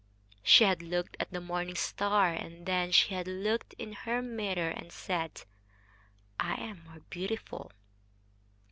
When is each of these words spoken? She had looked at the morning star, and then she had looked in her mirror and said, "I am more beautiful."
She 0.41 0.63
had 0.63 0.81
looked 0.81 1.15
at 1.19 1.29
the 1.29 1.39
morning 1.39 1.75
star, 1.75 2.29
and 2.33 2.65
then 2.65 2.91
she 2.91 3.13
had 3.13 3.27
looked 3.27 3.73
in 3.77 3.93
her 3.93 4.23
mirror 4.23 4.71
and 4.71 4.91
said, 4.91 5.43
"I 6.39 6.55
am 6.59 6.85
more 6.85 7.01
beautiful." 7.11 7.71